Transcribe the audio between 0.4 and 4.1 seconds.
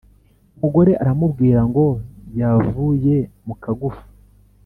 Umugore aramubwira ngo yavuye mu kagufa.